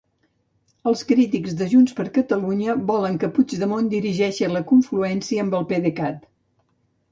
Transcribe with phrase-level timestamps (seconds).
[0.91, 2.33] Els crítics de JxCat
[2.89, 6.29] volen que Puigdemont dirigeixi la confluència amb el PDECat.